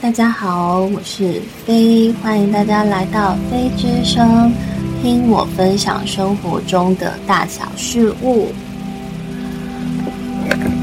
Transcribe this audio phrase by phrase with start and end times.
[0.00, 4.52] 大家好，我是飞，欢迎大家来到飞之声，
[5.02, 8.46] 听我分享生活中的大小事物。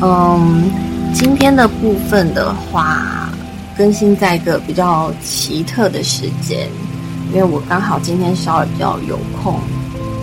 [0.01, 0.69] 嗯，
[1.13, 3.29] 今天的部分的话，
[3.77, 6.67] 更新在一个比较奇特的时间，
[7.33, 9.57] 因为我刚好今天稍微比较有空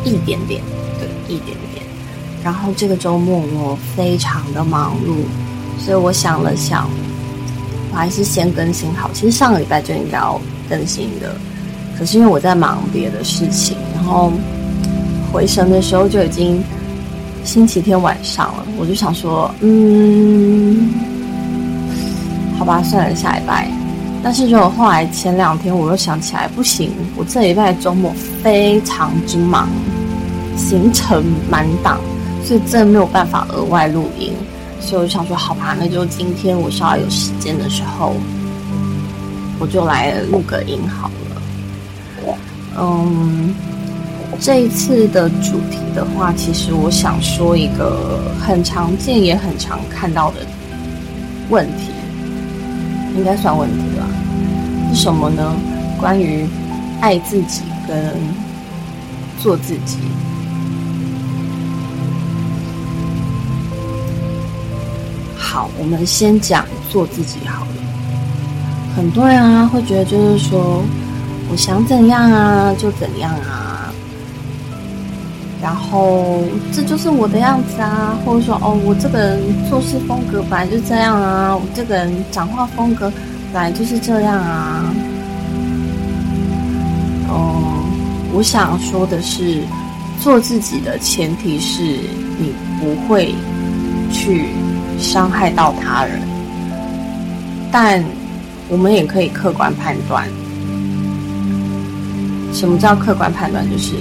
[0.05, 0.63] 一点点，
[1.01, 1.83] 对，一点点。
[2.45, 5.25] 然后这个周末我非常的忙碌，
[5.83, 6.91] 所以我想了想。
[7.93, 11.37] 我还是先更新好，其实上个礼拜就应该要更新的，
[11.99, 14.33] 可是因为我在忙别的事情，然后
[15.31, 16.65] 回神的时候就已经
[17.45, 20.89] 星期天晚上了，我就想说，嗯，
[22.59, 23.69] 好吧，算了，下礼拜。
[24.25, 29.69] 但是就后来前两天我又想起来，不行，我这礼拜周末非常之忙，
[30.57, 31.99] 行程满档，
[32.45, 34.33] 所以真的没有办法额外录音。
[34.83, 38.15] 所以我想说，好吧，那就今天我稍微有时间的时候，
[39.59, 42.37] 我就来录个音好了。
[42.77, 43.55] 嗯，
[44.41, 50.39] 这一次的主题的话，其实我想说一个很常见也很常看到的
[51.49, 51.93] 问题，
[53.17, 54.07] 应该算问题吧？
[54.93, 55.55] 是什么呢？
[55.99, 56.47] 关于
[57.01, 58.13] 爱自己跟
[59.39, 59.99] 做自己。
[65.53, 67.73] 好，我们先讲做自己好了。
[68.97, 70.83] 很多人啊会觉得，就是说，
[71.51, 73.93] 我想怎样啊就怎样啊，
[75.61, 76.43] 然后
[76.73, 83.13] 这就是我的样子啊，或者说，哦，我这个人做事风格本来就这样啊，我这个人讲话风格
[83.53, 84.87] 本来就是这样啊。
[87.29, 87.85] 嗯，
[88.33, 89.61] 我想说的是，
[90.19, 91.83] 做自己的前提是
[92.39, 93.35] 你不会
[94.11, 94.47] 去。
[95.03, 96.23] 伤害到他人，
[97.71, 98.03] 但
[98.69, 100.27] 我们也可以客观判断。
[102.55, 103.69] 什么叫客观判断？
[103.71, 103.95] 就是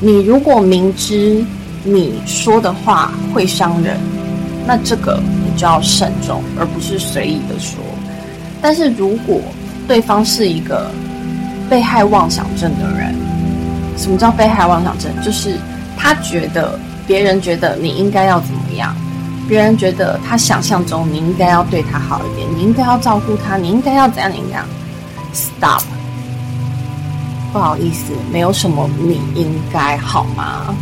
[0.00, 1.44] 你如果明知
[1.82, 3.96] 你说的话会伤人，
[4.66, 7.80] 那这个你就要慎重，而不是随意的说。
[8.60, 9.40] 但是如果
[9.86, 10.90] 对方是一个
[11.70, 13.14] 被害妄想症的人，
[13.96, 15.10] 什么叫被害妄想症？
[15.24, 15.56] 就是
[15.96, 18.94] 他觉得别人觉得你应该要怎么样。
[19.48, 24.66] 别人觉得他想象中你应该要对他好一点，你应该要照顾他，你应该要怎样怎样。
[25.32, 25.82] Stop，
[27.52, 30.74] 不好意思，没有什么你应该好吗？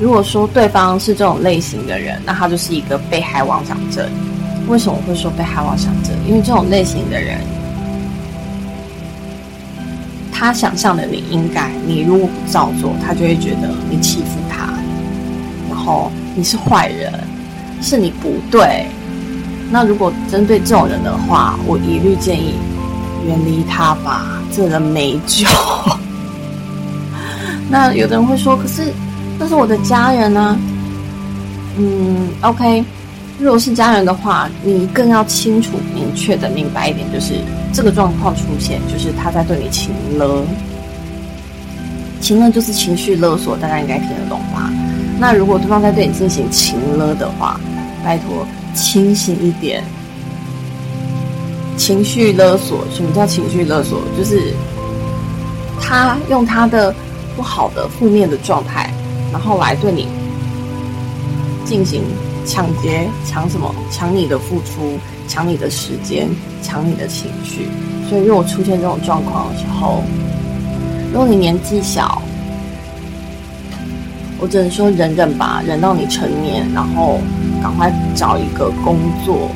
[0.00, 4.08] 如果说对方是这种类型的人，那他就是一个被害妄想症。
[4.68, 6.12] 为什么会说被害妄想症？
[6.26, 7.38] 因为这种类型的人，
[10.32, 14.72] 他想象的你应该，你如果不照做，他就会觉得你欺负他，
[15.68, 17.12] 然后你是坏人。
[17.80, 18.86] 是你不对。
[19.70, 22.54] 那如果针对这种人的话，我一律建议
[23.26, 25.46] 远离他吧， 这人没救。
[27.70, 28.92] 那有的人会说，可是
[29.38, 30.58] 那是我的家人呢。
[31.76, 32.82] 嗯，OK，
[33.38, 37.34] 如果是家人的话，你更要清楚、明确的明白一点，就是
[37.72, 40.42] 这个状况出现，就是他在对你情勒。
[42.20, 44.72] 情勒就是情绪勒索，大家应该听得懂吧？
[45.20, 47.58] 那如果对方在对你进行情勒的话，
[48.04, 49.82] 拜托，清醒一点。
[51.76, 54.00] 情绪勒索，什么叫情绪勒索？
[54.16, 54.52] 就是
[55.80, 56.94] 他用他的
[57.36, 58.92] 不好的、负面的状态，
[59.32, 60.08] 然后来对你
[61.64, 62.02] 进行
[62.44, 63.74] 抢劫，抢什么？
[63.90, 64.98] 抢你的付出，
[65.28, 66.28] 抢你的时间，
[66.62, 67.68] 抢你的情绪。
[68.08, 70.02] 所以，如果出现这种状况的时候，
[71.12, 72.20] 如果你年纪小，
[74.40, 77.20] 我只能说忍忍吧，忍到你成年，然后。
[77.60, 79.50] 赶快找一个工作，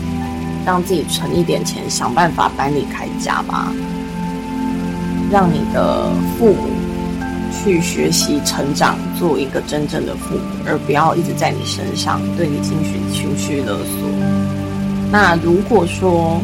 [0.67, 3.73] 让自己存一点钱，想办法搬离开家吧。
[5.31, 6.69] 让你的父母
[7.53, 14.09] 去学习成长，做一个真正的父母，而不要一直在你身上对你进行情绪勒索。
[15.13, 16.41] 那如果说，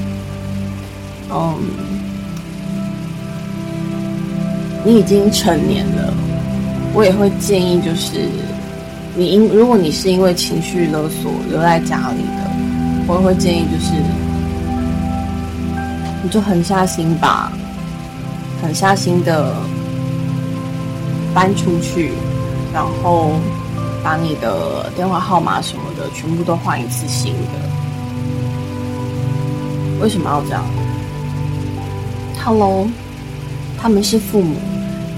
[1.29, 1.57] 嗯，
[4.85, 6.15] 你已经成年了，
[6.95, 8.29] 我也会建议就是。
[9.17, 12.49] 你因如果你是因为情绪勒索留在家里的，
[13.09, 13.93] 我也会建议就是，
[16.23, 17.51] 你就狠下心吧，
[18.63, 19.53] 狠下心的
[21.35, 22.13] 搬出去，
[22.73, 23.33] 然后
[24.05, 27.59] 把你的电话号码什么的全部都换一次新的。
[30.01, 30.63] 为什么要这样
[32.45, 32.87] ？Hello，
[33.77, 34.55] 他们是父母，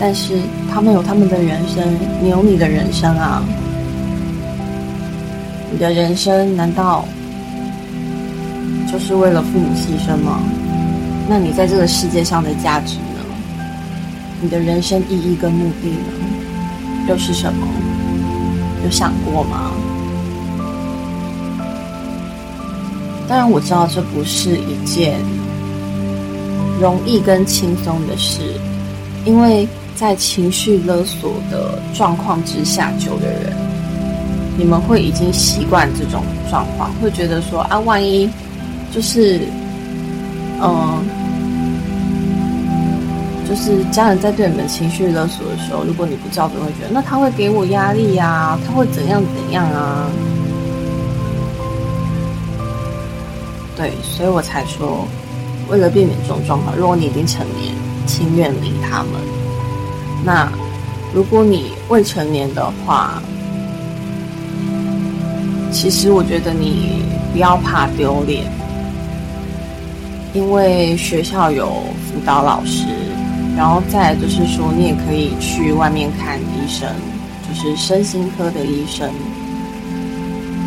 [0.00, 0.40] 但是
[0.72, 1.84] 他们有他们的人生，
[2.22, 3.44] 你有你的人生啊。
[5.70, 7.04] 你的人生难道
[8.90, 10.40] 就是为了父母牺牲吗？
[11.28, 13.20] 那你在这个世界上的价值呢？
[14.40, 17.06] 你的人生意义跟目的呢？
[17.08, 17.66] 又是什么？
[18.82, 19.70] 有想过吗？
[23.28, 25.20] 当然，我知道这不是一件
[26.80, 28.40] 容易跟轻松的事，
[29.24, 33.52] 因为在情绪勒索的状况之下，久的人，
[34.56, 38.28] 你们会已经习惯这种状况，会觉得说啊，万一
[38.90, 39.40] 就是，
[40.62, 41.04] 嗯，
[43.48, 50.06] 就是家人在对你们情绪勒索的时候，如果你不知道，就会觉得那他会给我压力呀，他会怎样怎样啊。
[53.76, 55.06] 对，所以我才说，
[55.68, 57.74] 为了避免这种状况，如果你已经成年，
[58.06, 59.39] 请远离他们。
[60.24, 60.50] 那
[61.14, 63.22] 如果你未成年的话，
[65.72, 67.02] 其实我觉得你
[67.32, 68.44] 不要怕丢脸，
[70.32, 71.66] 因为学校有
[72.06, 72.86] 辅导老师，
[73.56, 76.88] 然后再就是说，你也可以去外面看医生，
[77.48, 79.10] 就是身心科的医生，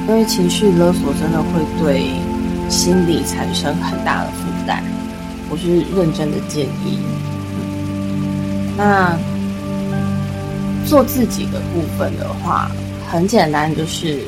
[0.08, 2.08] 因为情绪勒索真的会对。
[2.70, 4.82] 心理产生很大的负担，
[5.50, 6.98] 我是认真的建议。
[8.76, 9.16] 那
[10.86, 12.70] 做自己的部分的话，
[13.10, 14.24] 很简单，就是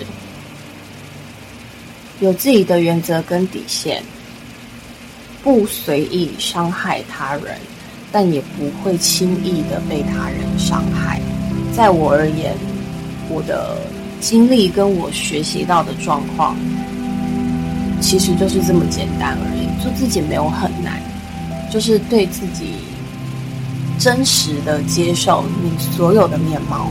[2.19, 4.01] 有自己的原则跟底线，
[5.43, 7.57] 不随意伤害他人，
[8.11, 11.19] 但也不会轻易的被他人伤害。
[11.75, 12.55] 在我而言，
[13.29, 13.77] 我的
[14.21, 16.55] 经历跟我学习到的状况。
[18.01, 21.01] 其实就是这么简单而已，做自己没有很难，
[21.71, 22.75] 就是对自己
[23.97, 26.87] 真实的接受你所有的面貌。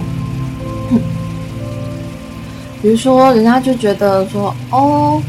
[2.83, 5.23] 比如说，人家就觉得说，哦，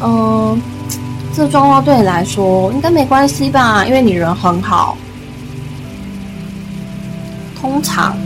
[0.00, 0.60] 嗯，
[1.34, 4.96] 这状况对你来说应该没关系吧，因为你人很好。
[7.60, 8.16] 通常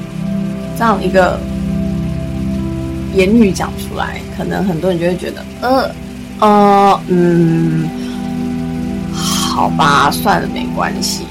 [0.78, 1.38] 这样一个
[3.14, 5.90] 言语讲出来，可能很多人就会觉得，呃。
[6.40, 7.88] 呃嗯，
[9.14, 11.24] 好吧，算了，没关系。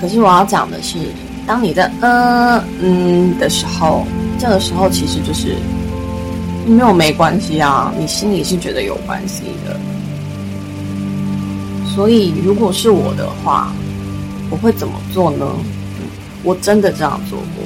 [0.00, 0.98] 可是我要讲的是，
[1.46, 4.06] 当你在呃嗯的时候，
[4.38, 5.56] 这个时候其实就是
[6.66, 9.76] 没有没关系啊，你心里是觉得有关系的。
[11.94, 13.72] 所以如果是我的话，
[14.50, 15.46] 我会怎么做呢？
[16.42, 17.64] 我真的这样做过，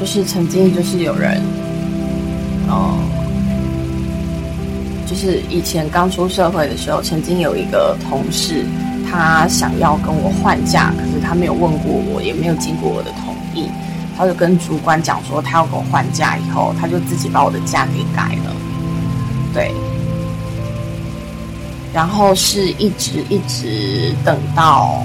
[0.00, 1.40] 就是曾经就是有人，
[2.68, 2.98] 嗯。
[5.04, 8.64] 就是以前刚出社会的时候，曾经有一个同事，
[9.10, 13.66] 他想要跟我换假，可是他没有问过我，也没有经过我的同意，
[14.18, 18.54] 他就跟主管讲说他要跟我换假，以后他就自己把我的假给改了，
[19.54, 19.72] 对，
[21.94, 25.02] 然后是一直一直等到，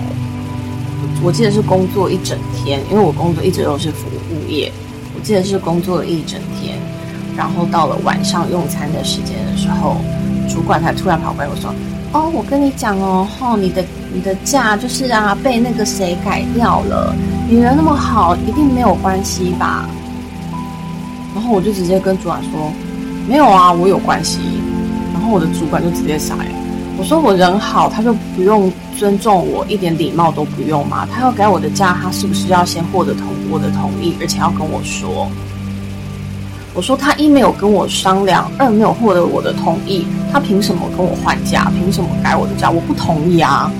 [1.23, 4.69] 我记得是工作一整天，因为我工作一直都是服务业，
[5.15, 6.77] 我记得是工作了一整天。
[7.37, 9.95] 然后到了晚上用餐的时间的时候，
[10.49, 11.73] 主管才突然跑过来我说
[12.11, 13.81] ：“哦，我跟你讲哦，吼，你的
[14.13, 17.15] 你的假就是啊被那个谁改掉了。
[17.49, 19.87] 你人那么好，一定没有关系吧？”
[21.35, 22.71] 然后我就直接跟主管说
[23.27, 24.39] ：“没有啊，我有关系。”
[25.13, 26.51] 然后我的主管就直接傻眼。
[26.97, 31.07] 我说：“我人好，他就不用尊重我，一点礼貌都不用吗？
[31.13, 35.29] 他要改我的假，他是不是要先获得同我的同意，而且要跟我说？”
[36.73, 41.71] 我说他一没有跟我商量，二没有获得我的同意，他凭什么跟我换假？
[41.75, 42.69] 凭什么改我的假？
[42.69, 43.71] 我不同意啊！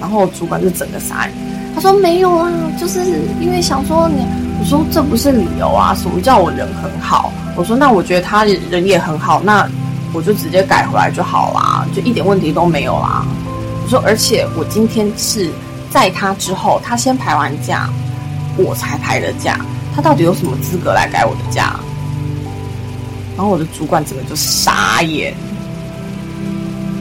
[0.00, 1.34] 然后主管就整个傻眼，
[1.74, 3.00] 他说没有啊，就是
[3.40, 4.26] 因为想说你。
[4.60, 5.94] 我说这不是理由啊！
[5.94, 7.32] 什么叫我人很好？
[7.56, 9.66] 我说那我觉得他人也很好，那
[10.12, 13.24] 我就直接改回来就好啦，就一点问题都没有啦。
[13.82, 15.50] 我说而且我今天是
[15.88, 17.88] 在他之后，他先排完假，
[18.58, 19.58] 我才排的假。
[19.96, 21.80] 他到底有什么资格来改我的假？
[23.34, 25.32] 然后我的主管整个就傻眼。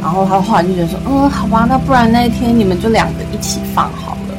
[0.01, 4.35] 然后他后来就觉得说：“嗯，好吧，那不然那一天你们就两个一起放好了。”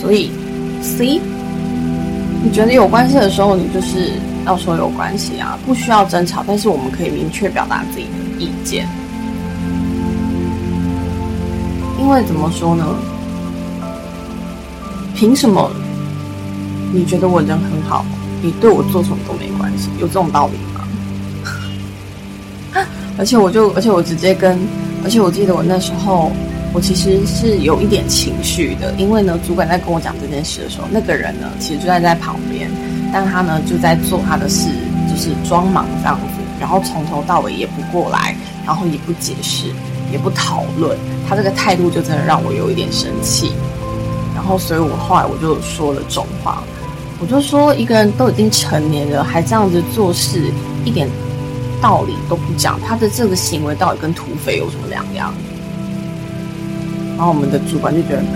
[0.00, 0.30] 所以
[0.80, 1.20] ，C，
[2.42, 4.12] 你觉得有关系的时候，你就是
[4.46, 8.88] 要说有关系啊，不需要争吵，但是我们可以明确表达自己的意见。
[11.98, 12.84] 因为怎么说呢？
[15.14, 15.70] 凭什么？
[16.92, 18.04] 你觉得我人很好，
[18.40, 20.54] 你对我做什么都没关系，有这种道理？
[23.18, 24.58] 而且我就，而且我直接跟，
[25.04, 26.30] 而且我记得我那时候，
[26.72, 32.70] 我其实是有一点情绪的，因为呢，主管在跟我讲这件事的时候，那个人呢，其实就在在旁边，
[33.12, 34.68] 但他呢就在做他的事，
[35.08, 39.66] 就是装忙这样子，然后从头到尾也不过来，然后也不解释，
[40.12, 40.96] 也不讨论，
[41.28, 43.52] 他这个态度就真的让我有一点生气。
[44.34, 46.62] 然后，所以我后来我就说了重话，
[47.18, 50.52] 我就说一个人都已经成年了，还这样子做事，
[50.84, 51.08] 一点
[51.86, 55.32] 道理都不讲，他的这个行为到底跟土匪有什么两样？
[57.16, 58.24] 然后我们的主管就觉得，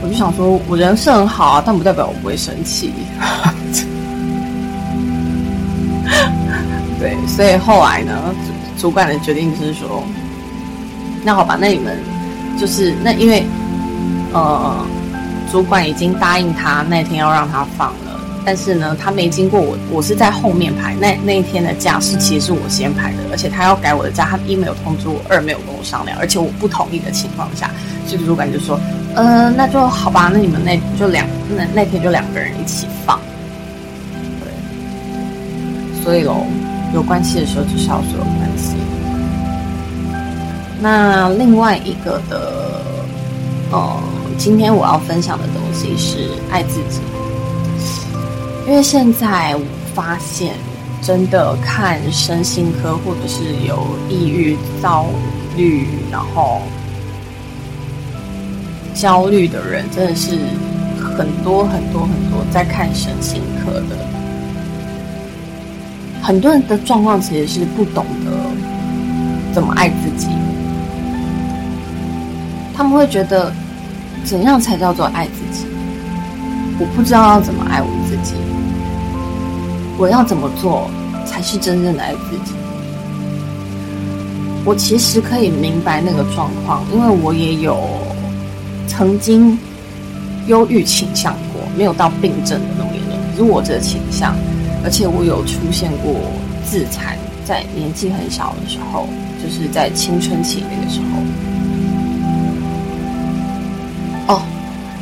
[0.00, 2.92] 我就想说，我人是很好啊，但不代表我不会生气。
[7.00, 8.32] 对，所以后来呢，
[8.76, 10.04] 主主管的决定就是说，
[11.24, 11.98] 那好吧，那你们
[12.60, 13.44] 就是那因为
[14.32, 14.86] 呃，
[15.50, 18.07] 主管已经答应他那天要让他放了，
[18.44, 20.94] 但是呢，他没经过我，我是在后面排。
[20.94, 27.70] 那那一天的假是其实是我先排的，而且他要改我的假，他一没有通知我，二没有跟我商量，而且我不同意的情况下，
[28.06, 28.80] 所以主管就说，
[29.14, 31.26] 呃，那就好吧，那你们那就两
[31.56, 33.20] 那那天就两个人一起放。
[34.40, 36.44] 对，所以喽。
[36.94, 38.74] 有关系的时候就是要说有关系。
[40.80, 42.82] 那另外一个的，
[43.70, 43.94] 呃，
[44.38, 47.02] 今天我要分享的东西是爱自己，
[48.68, 49.62] 因为现在我
[49.94, 50.52] 发现，
[51.00, 55.06] 真的看身心科或者是有抑郁、躁
[55.56, 56.60] 虑，然后
[58.94, 60.38] 焦虑的人，真的是
[61.16, 63.96] 很多很多很多在看身心科的。
[66.20, 68.30] 很多人的状况其实是不懂得
[69.54, 70.28] 怎么爱自己，
[72.76, 73.50] 他们会觉得
[74.24, 75.64] 怎样才叫做爱自己？
[76.78, 78.34] 我不知道要怎么爱我自己，
[79.98, 80.88] 我要怎么做
[81.26, 82.52] 才是真正的爱自己？
[84.64, 87.76] 我其实可以明白那个状况，因为我也有
[88.86, 89.58] 曾经
[90.46, 93.02] 忧郁倾向过，没有到病症的那种严
[93.36, 94.36] 重，弱者倾向。
[94.84, 96.14] 而且我有出现过
[96.64, 99.08] 自残，在年纪很小的时候，
[99.42, 101.18] 就是在青春期那个时候。
[104.34, 104.42] 哦，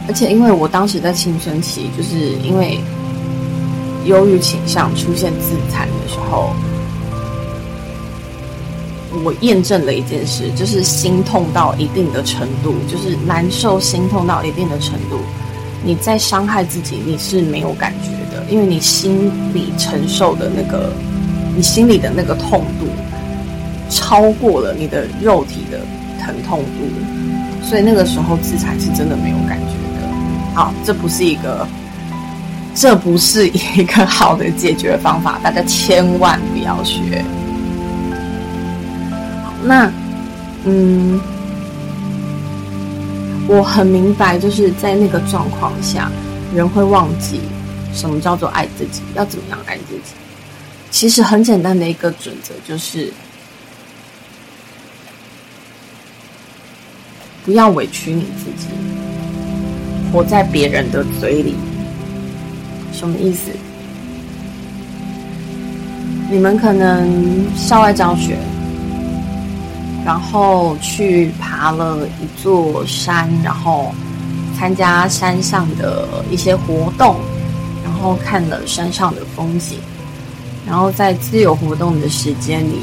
[0.09, 2.81] 而且因为我当时在青春期，就是因为
[4.07, 6.51] 忧郁倾向出现自残的时候，
[9.25, 15.19] 我验证了一件事，就是心痛到一定的程度，就是难受、心痛到一定的程度，
[15.85, 18.45] 你在伤害自己，你是没有感觉的。
[18.49, 20.93] 因为你心里承受的那个，
[21.57, 22.87] 你心里的那个痛度，
[23.91, 25.81] 超过了你的肉体的
[26.23, 30.07] 疼痛度，所以那个时候自残是真的没有感觉的。
[30.55, 31.67] 好，这不是一个，
[32.77, 37.25] 这不是一个好的解决方法，大家千万不要学。
[39.65, 39.91] 那，
[40.65, 41.19] 嗯，
[43.49, 46.13] 我很明白，就是在那个状况下，
[46.55, 47.41] 人会忘记。
[47.95, 49.01] 什么叫做爱自己？
[49.15, 50.13] 要怎么样爱自己？
[50.91, 53.11] 其实很简单的一个准则就是，
[57.43, 58.69] 不要委屈你自己，
[60.13, 61.55] 活在别人的嘴里。
[62.97, 63.51] 什么意思？
[66.31, 67.07] 你们可能
[67.55, 68.39] 校外教学，
[70.05, 73.95] 然后去爬了一座山，然后
[74.59, 77.17] 参加山上的一些活动。
[77.85, 79.79] 然后看了山上的风景，
[80.67, 82.83] 然后在自由活动的时间里，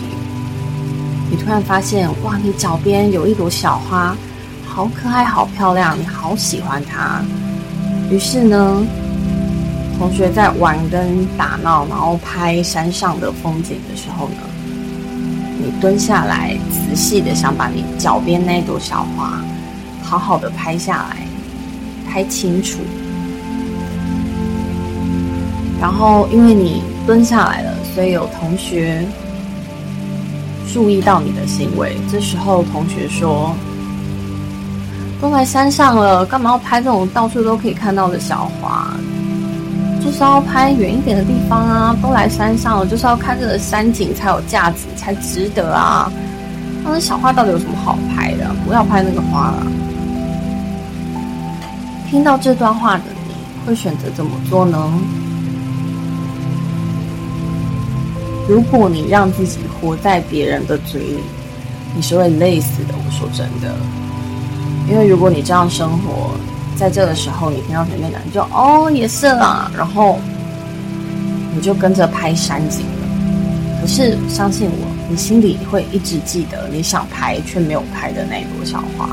[1.29, 4.17] 你突然发现，哇，你脚边有一朵小花，
[4.65, 7.21] 好可爱，好漂亮，你好喜欢它。
[8.09, 8.83] 于是呢，
[9.97, 14.35] 同学在玩跟打闹，然后拍山上的风景的时候呢，
[15.59, 19.41] 你蹲下来，仔细的想把你脚边那朵小花，
[20.03, 21.17] 好好的拍下来，
[22.09, 22.79] 拍清楚。
[25.79, 29.05] 然后，因为你蹲下来了，所以有同学
[30.71, 31.97] 注意到你的行为。
[32.09, 33.53] 这时候，同学说
[35.21, 38.93] ：“都来山上了，干嘛要拍这种到处都可以看到的小花？
[40.03, 41.95] 就是要拍远一点的地方啊！
[42.01, 46.11] 都来山上了，就是要看这个山景才有价值，才值得啊！
[46.83, 48.53] 那小花到底有什么好拍的？
[48.65, 49.65] 不要拍那个花了。”
[52.09, 53.33] 听到这段话的你
[53.65, 54.93] 会选择怎么做呢？
[58.47, 61.23] 如果你让自己活在别人的嘴里，
[61.95, 62.93] 你是会累死的。
[62.93, 63.73] 我说真的，
[64.91, 66.31] 因为如果你这样生活，
[66.75, 70.19] 在这个时候你听到前面讲，就哦也是啦，然后
[71.55, 73.79] 你就跟着拍山景了。
[73.81, 79.07] 可是相信我，你心里会一直记得你想拍却没有拍的那一朵小花。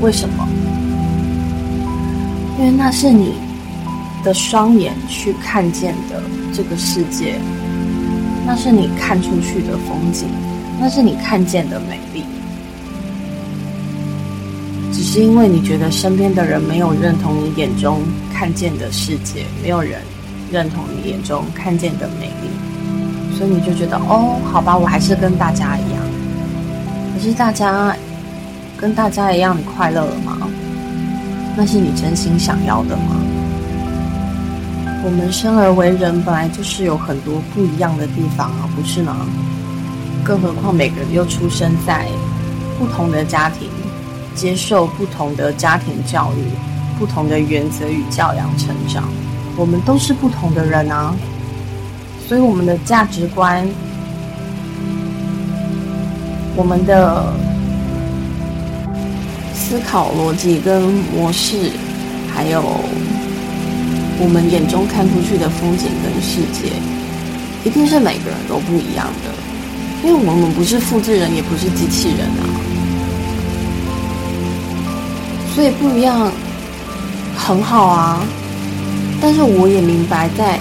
[0.00, 0.46] 为什么？
[2.58, 3.34] 因为那是你
[4.22, 6.22] 的双眼去看见的
[6.52, 7.36] 这个世界。
[8.46, 10.28] 那是你看出去的风景，
[10.78, 12.24] 那是你看见的美丽。
[15.14, 18.00] 是因为你觉得身边的人没有认同你眼中
[18.32, 20.00] 看见的世界，没有人
[20.50, 26.02] 认同你眼中看见的美丽，所以你就觉得哦，好吧，我还是跟大家一样。
[27.14, 27.96] 可是大家
[28.76, 30.36] 跟大家一样，你快乐了吗？
[31.56, 33.14] 那是你真心想要的吗？
[35.04, 39.28] 我们生而为人，本来就是有很多不一样的地方啊，不是吗？
[40.24, 42.04] 更何况每个人又出生在
[42.80, 43.68] 不同的家庭，
[44.34, 46.44] 接受不同的家庭教育、
[46.98, 49.04] 不同的原则与教养成长，
[49.56, 51.14] 我们都是不同的人啊。
[52.28, 53.66] 所以我们的价值观，
[56.56, 57.32] 我们的。
[59.56, 60.82] 思考逻辑跟
[61.16, 61.70] 模式，
[62.28, 62.60] 还有
[64.20, 66.70] 我们眼中看出去的风景跟世界，
[67.64, 69.32] 一定是每个人都不一样的。
[70.04, 72.44] 因为我们不是复制人，也不是机器人啊，
[75.54, 76.30] 所以不一样
[77.36, 78.20] 很好啊。
[79.20, 80.58] 但是我也明白，在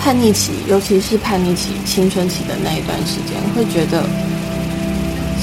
[0.00, 4.04] 叛逆期，尤其是叛逆期、青春期的那一段时间，会觉得。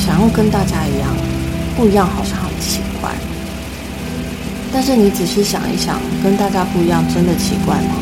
[0.03, 1.15] 想要跟大家一样，
[1.77, 3.11] 不一样好像很奇怪。
[4.73, 7.95] 但是你仔细想一想，跟大家不一样，真的奇怪吗？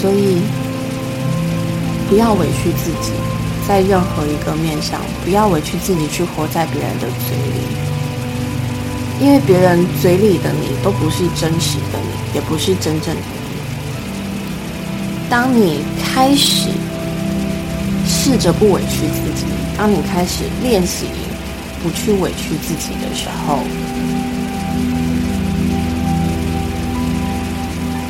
[0.00, 0.38] 所以
[2.12, 3.10] 不要委屈自己，
[3.66, 7.62] 在任何一个面上，不要委屈自己去活在别人的嘴里，
[9.18, 13.26] 因为别人嘴里的你都不是真实的你，也不是真正的你。
[15.30, 16.68] 当你开始
[18.06, 19.46] 试着不委屈自己，
[19.78, 21.06] 当你开始练习
[21.82, 23.60] 不去委屈自己的时候，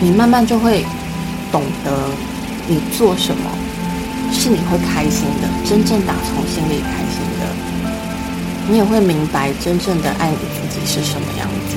[0.00, 0.84] 你慢慢就会
[1.52, 1.92] 懂得，
[2.66, 3.42] 你做什么
[4.32, 7.46] 是你会开心的，真正打从心里开心的。
[8.68, 11.76] 你也会明白，真正的爱你自己是什么样子。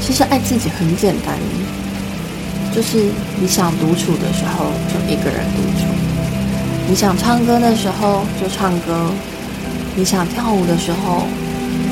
[0.00, 1.38] 其实爱自己很简单，
[2.74, 5.86] 就是你想独处的时候就一个人独处，
[6.88, 9.10] 你想唱歌的时候就唱歌，
[9.96, 11.22] 你想跳舞的时候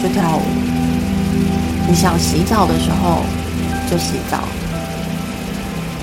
[0.02, 0.42] 就跳舞，
[1.88, 3.22] 你想洗澡的时候
[3.90, 4.40] 就洗澡，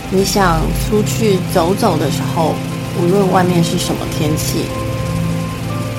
[0.10, 2.56] 你想出去走走的时候，
[3.00, 4.66] 无论外面是什么天气，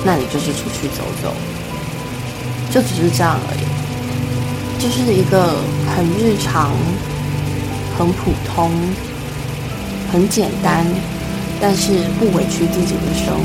[0.04, 1.34] 那你就是出去走走，
[2.70, 3.68] 就只是这样而已。
[4.80, 5.56] 就是一个
[5.94, 6.70] 很日常、
[7.98, 8.70] 很普通、
[10.10, 10.86] 很简单，
[11.60, 13.42] 但是不委屈自己的生活。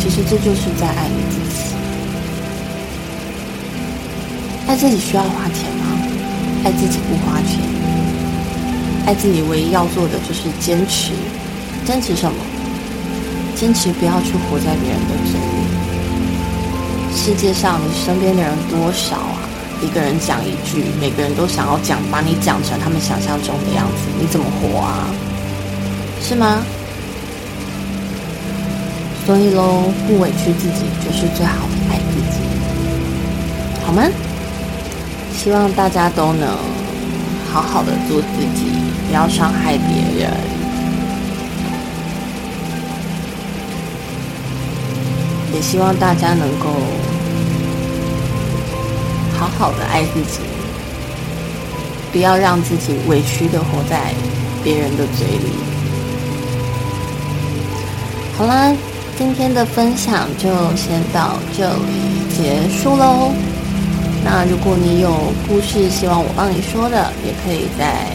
[0.00, 1.70] 其实这就是在爱你自己。
[4.66, 5.84] 爱自己需要花钱吗？
[6.64, 7.60] 爱自己不花钱。
[9.10, 11.10] 爱自己唯一要做的就是坚持。
[11.84, 12.36] 坚持什么？
[13.56, 15.66] 坚持不要去活在别人的嘴里。
[17.16, 19.42] 世界上你身边的人多少啊？
[19.82, 25.08] 一个人讲一句，每个人都想要讲，把你讲成他们想象中的样子，你怎么活啊？
[26.22, 26.62] 是吗？
[29.26, 32.38] 所以喽，不委屈自己就是最好的爱自己，
[33.84, 34.04] 好吗？
[35.36, 36.56] 希望大家都能
[37.52, 38.70] 好好的做自己，
[39.10, 40.30] 不要伤害别人，
[45.52, 46.68] 也希望大家能够。
[49.36, 50.40] 好好的爱自己，
[52.12, 54.12] 不要让自己委屈的活在
[54.62, 55.50] 别人的嘴里。
[58.36, 58.72] 好啦，
[59.18, 63.32] 今天的分享就先到这里结束喽。
[64.22, 65.10] 那如果你有
[65.48, 68.06] 故事希望我帮你说的，也可以在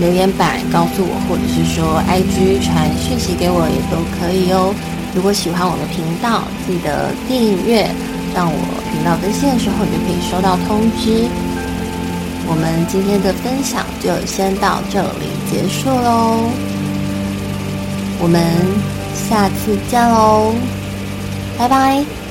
[0.00, 4.74] 留言板告诉我，或者是说 IG 传讯息给我也都可以哦。
[5.14, 7.88] 如果喜欢我的频道，记得订阅。
[8.34, 8.58] 让我
[8.90, 11.24] 频道更新的时候，你就可以收到通知。
[12.48, 16.50] 我们今天的分享就先到这里结束喽，
[18.20, 18.42] 我们
[19.14, 20.52] 下次见喽，
[21.56, 22.23] 拜拜。